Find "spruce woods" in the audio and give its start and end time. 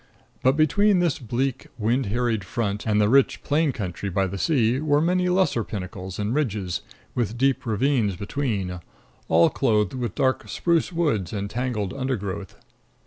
10.49-11.31